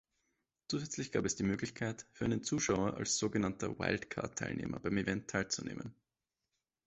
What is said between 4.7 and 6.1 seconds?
beim Event teilzunehmen.